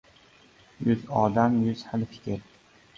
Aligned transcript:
•Yuz 0.87 1.05
odam— 1.27 1.61
yuz 1.69 1.87
xil 1.93 2.11
fikr. 2.17 2.47